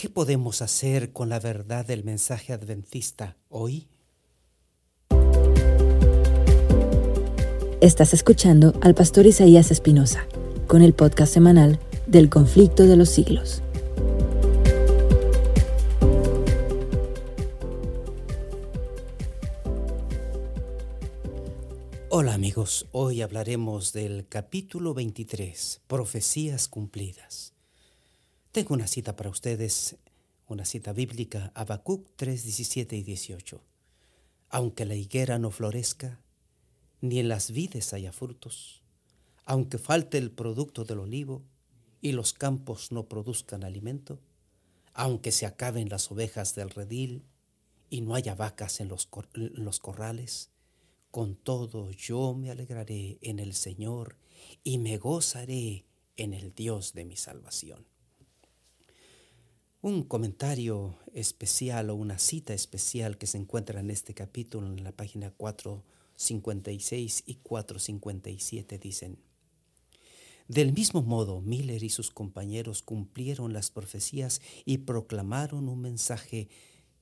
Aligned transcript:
¿Qué 0.00 0.08
podemos 0.08 0.62
hacer 0.62 1.12
con 1.12 1.28
la 1.28 1.38
verdad 1.38 1.84
del 1.84 2.04
mensaje 2.04 2.54
adventista 2.54 3.36
hoy? 3.50 3.86
Estás 7.82 8.14
escuchando 8.14 8.72
al 8.80 8.94
pastor 8.94 9.26
Isaías 9.26 9.70
Espinosa 9.70 10.26
con 10.66 10.80
el 10.80 10.94
podcast 10.94 11.34
semanal 11.34 11.78
del 12.06 12.30
conflicto 12.30 12.86
de 12.86 12.96
los 12.96 13.10
siglos. 13.10 13.62
Hola 22.08 22.32
amigos, 22.32 22.88
hoy 22.92 23.20
hablaremos 23.20 23.92
del 23.92 24.26
capítulo 24.26 24.94
23, 24.94 25.82
Profecías 25.86 26.68
cumplidas. 26.68 27.52
Tengo 28.52 28.74
una 28.74 28.88
cita 28.88 29.14
para 29.14 29.30
ustedes, 29.30 29.94
una 30.48 30.64
cita 30.64 30.92
bíblica, 30.92 31.52
Habacuc 31.54 32.08
3, 32.16 32.42
17 32.42 32.96
y 32.96 33.04
18. 33.04 33.62
Aunque 34.48 34.84
la 34.84 34.96
higuera 34.96 35.38
no 35.38 35.52
florezca, 35.52 36.20
ni 37.00 37.20
en 37.20 37.28
las 37.28 37.52
vides 37.52 37.92
haya 37.92 38.10
frutos, 38.10 38.82
aunque 39.44 39.78
falte 39.78 40.18
el 40.18 40.32
producto 40.32 40.84
del 40.84 40.98
olivo 40.98 41.44
y 42.00 42.10
los 42.10 42.32
campos 42.32 42.90
no 42.90 43.04
produzcan 43.04 43.62
alimento, 43.62 44.18
aunque 44.94 45.30
se 45.30 45.46
acaben 45.46 45.88
las 45.88 46.10
ovejas 46.10 46.56
del 46.56 46.70
redil 46.70 47.22
y 47.88 48.00
no 48.00 48.16
haya 48.16 48.34
vacas 48.34 48.80
en 48.80 48.88
los, 48.88 49.08
en 49.34 49.64
los 49.64 49.78
corrales, 49.78 50.50
con 51.12 51.36
todo 51.36 51.92
yo 51.92 52.34
me 52.34 52.50
alegraré 52.50 53.18
en 53.22 53.38
el 53.38 53.54
Señor 53.54 54.16
y 54.64 54.78
me 54.78 54.98
gozaré 54.98 55.84
en 56.16 56.34
el 56.34 56.52
Dios 56.52 56.94
de 56.94 57.04
mi 57.04 57.16
salvación. 57.16 57.89
Un 59.82 60.02
comentario 60.02 60.98
especial 61.14 61.88
o 61.88 61.94
una 61.94 62.18
cita 62.18 62.52
especial 62.52 63.16
que 63.16 63.26
se 63.26 63.38
encuentra 63.38 63.80
en 63.80 63.90
este 63.90 64.12
capítulo 64.12 64.66
en 64.66 64.84
la 64.84 64.92
página 64.92 65.30
456 65.30 67.22
y 67.24 67.36
457 67.36 68.78
dicen, 68.78 69.18
del 70.48 70.74
mismo 70.74 71.00
modo, 71.00 71.40
Miller 71.40 71.82
y 71.82 71.88
sus 71.88 72.10
compañeros 72.10 72.82
cumplieron 72.82 73.54
las 73.54 73.70
profecías 73.70 74.42
y 74.66 74.78
proclamaron 74.78 75.66
un 75.66 75.80
mensaje 75.80 76.50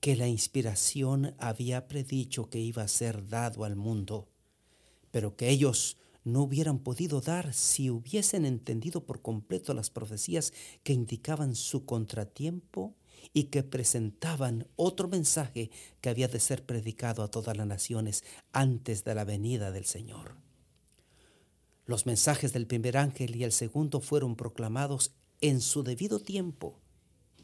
que 0.00 0.16
la 0.16 0.28
inspiración 0.28 1.34
había 1.38 1.88
predicho 1.88 2.48
que 2.48 2.60
iba 2.60 2.84
a 2.84 2.88
ser 2.88 3.28
dado 3.28 3.64
al 3.64 3.76
mundo, 3.76 4.30
pero 5.10 5.36
que 5.36 5.50
ellos 5.50 5.98
no 6.24 6.42
hubieran 6.42 6.78
podido 6.78 7.20
dar 7.20 7.52
si 7.52 7.90
hubiesen 7.90 8.44
entendido 8.44 9.04
por 9.04 9.22
completo 9.22 9.74
las 9.74 9.90
profecías 9.90 10.52
que 10.82 10.92
indicaban 10.92 11.54
su 11.54 11.84
contratiempo 11.84 12.94
y 13.32 13.44
que 13.44 13.62
presentaban 13.62 14.66
otro 14.76 15.08
mensaje 15.08 15.70
que 16.00 16.08
había 16.08 16.28
de 16.28 16.40
ser 16.40 16.64
predicado 16.64 17.22
a 17.22 17.30
todas 17.30 17.56
las 17.56 17.66
naciones 17.66 18.24
antes 18.52 19.04
de 19.04 19.14
la 19.14 19.24
venida 19.24 19.70
del 19.70 19.84
Señor. 19.84 20.36
Los 21.84 22.06
mensajes 22.06 22.52
del 22.52 22.66
primer 22.66 22.96
ángel 22.96 23.36
y 23.36 23.44
el 23.44 23.52
segundo 23.52 24.00
fueron 24.00 24.36
proclamados 24.36 25.12
en 25.40 25.60
su 25.60 25.82
debido 25.82 26.20
tiempo 26.20 26.78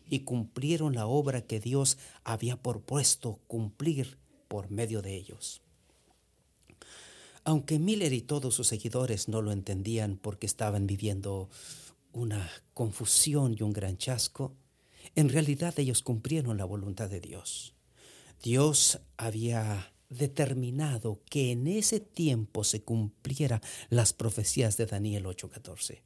y 0.06 0.20
cumplieron 0.20 0.94
la 0.94 1.06
obra 1.06 1.42
que 1.42 1.60
Dios 1.60 1.98
había 2.24 2.62
propuesto 2.62 3.40
cumplir 3.46 4.18
por 4.48 4.70
medio 4.70 5.02
de 5.02 5.16
ellos. 5.16 5.62
Aunque 7.48 7.78
Miller 7.78 8.12
y 8.12 8.20
todos 8.20 8.54
sus 8.54 8.66
seguidores 8.66 9.26
no 9.26 9.40
lo 9.40 9.52
entendían 9.52 10.18
porque 10.18 10.44
estaban 10.44 10.86
viviendo 10.86 11.48
una 12.12 12.46
confusión 12.74 13.56
y 13.58 13.62
un 13.62 13.72
gran 13.72 13.96
chasco, 13.96 14.54
en 15.14 15.30
realidad 15.30 15.72
ellos 15.78 16.02
cumplieron 16.02 16.58
la 16.58 16.66
voluntad 16.66 17.08
de 17.08 17.22
Dios. 17.22 17.74
Dios 18.42 19.00
había 19.16 19.94
determinado 20.10 21.22
que 21.30 21.50
en 21.52 21.68
ese 21.68 22.00
tiempo 22.00 22.64
se 22.64 22.82
cumpliera 22.82 23.62
las 23.88 24.12
profecías 24.12 24.76
de 24.76 24.84
Daniel 24.84 25.24
8:14. 25.24 26.02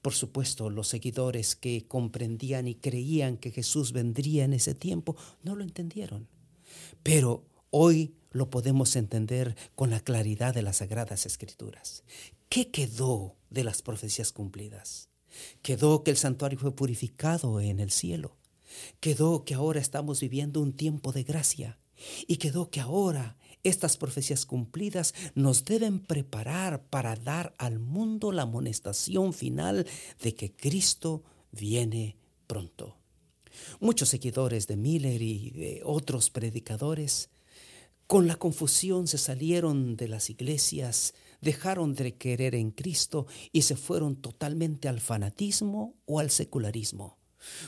Por 0.00 0.12
supuesto, 0.12 0.70
los 0.70 0.86
seguidores 0.86 1.56
que 1.56 1.88
comprendían 1.88 2.68
y 2.68 2.76
creían 2.76 3.38
que 3.38 3.50
Jesús 3.50 3.90
vendría 3.90 4.44
en 4.44 4.52
ese 4.52 4.76
tiempo 4.76 5.16
no 5.42 5.56
lo 5.56 5.64
entendieron. 5.64 6.28
Pero 7.02 7.44
hoy 7.70 8.14
lo 8.30 8.50
podemos 8.50 8.96
entender 8.96 9.56
con 9.74 9.90
la 9.90 10.00
claridad 10.00 10.54
de 10.54 10.62
las 10.62 10.76
sagradas 10.78 11.26
escrituras. 11.26 12.04
¿Qué 12.48 12.70
quedó 12.70 13.36
de 13.50 13.64
las 13.64 13.82
profecías 13.82 14.32
cumplidas? 14.32 15.08
Quedó 15.62 16.02
que 16.02 16.10
el 16.10 16.16
santuario 16.16 16.58
fue 16.58 16.74
purificado 16.74 17.60
en 17.60 17.80
el 17.80 17.90
cielo. 17.90 18.36
Quedó 19.00 19.44
que 19.44 19.54
ahora 19.54 19.80
estamos 19.80 20.20
viviendo 20.20 20.60
un 20.60 20.72
tiempo 20.72 21.12
de 21.12 21.22
gracia. 21.22 21.78
Y 22.26 22.36
quedó 22.36 22.70
que 22.70 22.80
ahora 22.80 23.36
estas 23.62 23.96
profecías 23.96 24.46
cumplidas 24.46 25.14
nos 25.34 25.64
deben 25.64 26.00
preparar 26.00 26.82
para 26.88 27.14
dar 27.16 27.54
al 27.58 27.78
mundo 27.78 28.32
la 28.32 28.42
amonestación 28.42 29.34
final 29.34 29.86
de 30.22 30.34
que 30.34 30.52
Cristo 30.52 31.22
viene 31.52 32.16
pronto. 32.46 32.96
Muchos 33.80 34.08
seguidores 34.08 34.66
de 34.66 34.76
Miller 34.76 35.20
y 35.20 35.50
de 35.50 35.82
otros 35.84 36.30
predicadores 36.30 37.28
con 38.10 38.26
la 38.26 38.34
confusión 38.34 39.06
se 39.06 39.18
salieron 39.18 39.94
de 39.94 40.08
las 40.08 40.30
iglesias, 40.30 41.14
dejaron 41.40 41.94
de 41.94 42.16
querer 42.16 42.56
en 42.56 42.72
Cristo 42.72 43.28
y 43.52 43.62
se 43.62 43.76
fueron 43.76 44.16
totalmente 44.16 44.88
al 44.88 44.98
fanatismo 44.98 45.94
o 46.06 46.18
al 46.18 46.32
secularismo. 46.32 47.18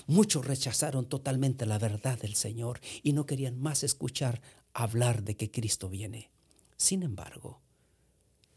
Muchos 0.09 0.45
rechazaron 0.45 1.09
totalmente 1.09 1.65
la 1.65 1.79
verdad 1.79 2.19
del 2.19 2.35
Señor 2.35 2.81
y 3.05 3.13
no 3.13 3.25
querían 3.25 3.61
más 3.61 3.85
escuchar 3.85 4.43
hablar 4.75 5.23
de 5.23 5.37
que 5.37 5.53
Cristo 5.53 5.89
viene. 5.89 6.33
Sin 6.77 7.05
embargo, 7.05 7.61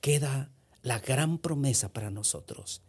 queda 0.02 0.52
la 0.82 0.98
gran 0.98 1.38
promesa 1.38 1.94
para 1.94 2.10
nosotros 2.10 2.82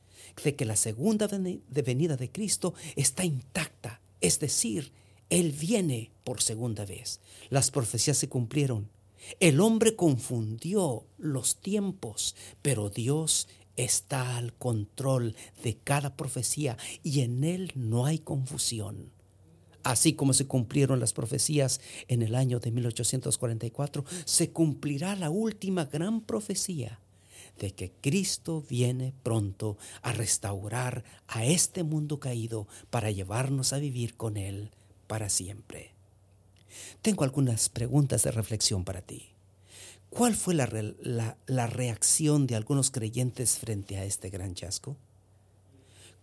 de 0.43 0.57
que 0.57 0.65
la 0.65 0.77
segunda 0.77 1.29
venida 1.29 2.17
de 2.17 2.33
Cristo 2.33 2.73
está 2.97 3.27
intacta, 3.27 4.01
es 4.23 4.41
decir, 4.41 4.95
Él 5.29 5.53
viene 5.53 6.13
por 6.25 6.41
segunda 6.41 6.85
vez. 6.85 7.21
Las 7.51 7.71
profecías 7.71 8.17
se 8.17 8.29
cumplieron. 8.29 8.89
El 9.41 9.61
hombre 9.61 9.97
confundió 9.97 11.05
los 11.19 11.57
tiempos, 11.57 12.37
pero 12.63 12.91
Dios 12.91 13.49
está 13.77 14.37
al 14.37 14.55
control 14.55 15.35
de 15.65 15.77
cada 15.77 16.17
profecía 16.17 16.77
y 17.03 17.21
en 17.21 17.43
Él 17.43 17.73
no 17.75 18.07
hay 18.07 18.21
confusión. 18.21 19.11
Así 19.83 20.15
como 20.15 20.33
se 20.33 20.47
cumplieron 20.47 21.01
las 21.01 21.13
profecías 21.13 21.81
en 22.09 22.23
el 22.23 22.35
año 22.35 22.61
de 22.61 22.71
1844, 22.71 24.05
se 24.25 24.51
cumplirá 24.51 25.15
la 25.17 25.31
última 25.31 25.85
gran 25.85 26.21
profecía 26.21 27.01
de 27.59 27.73
que 27.73 27.93
Cristo 28.01 28.65
viene 28.69 29.13
pronto 29.23 29.79
a 30.03 30.13
restaurar 30.13 31.05
a 31.27 31.45
este 31.45 31.83
mundo 31.85 32.21
caído 32.21 32.69
para 32.91 33.11
llevarnos 33.11 33.73
a 33.73 33.79
vivir 33.79 34.17
con 34.17 34.37
Él 34.37 34.71
para 35.07 35.29
siempre. 35.29 35.95
Tengo 37.03 37.25
algunas 37.25 37.69
preguntas 37.69 38.23
de 38.23 38.31
reflexión 38.31 38.85
para 38.85 39.03
ti. 39.03 39.31
¿Cuál 40.11 40.35
fue 40.35 40.55
la, 40.55 40.69
la, 41.47 41.67
reacción 41.67 42.47
de 42.47 42.57
algunos 42.57 42.91
creyentes 42.91 43.59
frente 43.59 43.99
a 43.99 44.05
este 44.05 44.31
gran 44.31 44.55
chasco? 44.55 44.97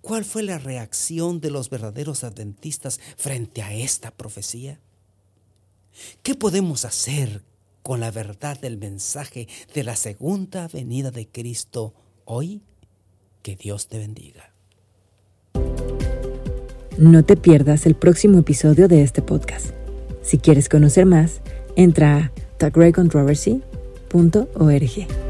¿Cuál 0.02 0.26
fue 0.26 0.44
la 0.44 0.58
reacción 0.58 1.40
de 1.40 1.52
los 1.52 1.70
verdaderos 1.70 2.24
adventistas 2.24 3.00
frente 3.18 3.62
a 3.62 3.74
esta 3.74 4.12
profecía? 4.12 4.80
¿Qué 6.24 6.36
podemos 6.36 6.86
hacer 6.86 7.44
con 7.84 8.00
la 8.00 8.12
verdad 8.12 8.60
del 8.60 8.78
mensaje 8.78 9.48
de 9.74 9.84
la 9.84 9.96
segunda 9.96 10.68
venida 10.68 11.12
de 11.12 11.28
Cristo 11.28 11.94
hoy? 12.26 12.62
Que 13.44 13.56
Dios 13.56 13.88
te 13.88 14.00
bendiga. 14.00 14.53
No 17.04 17.24
te 17.26 17.36
pierdas 17.36 17.86
el 17.86 17.96
próximo 17.96 18.40
episodio 18.40 18.88
de 18.88 19.02
este 19.02 19.22
podcast. 19.22 19.72
Si 20.22 20.38
quieres 20.38 20.70
conocer 20.70 21.06
más, 21.06 21.42
entra 21.76 22.18
a 22.18 22.32
thegreycontroversy.org. 22.60 25.23